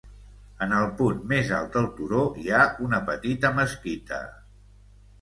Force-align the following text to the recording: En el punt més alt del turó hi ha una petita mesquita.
En 0.65 0.71
el 0.77 0.87
punt 1.01 1.19
més 1.33 1.53
alt 1.59 1.77
del 1.77 1.87
turó 1.99 2.23
hi 2.47 2.51
ha 2.57 2.65
una 2.89 3.05
petita 3.13 3.55
mesquita. 3.63 4.27